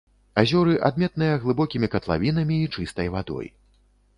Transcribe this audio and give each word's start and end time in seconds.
Азёры 0.41 0.73
адметныя 0.87 1.35
глыбокімі 1.45 1.91
катлавінамі 1.97 2.55
і 2.63 2.71
чыстай 2.77 3.07
вадой. 3.19 3.47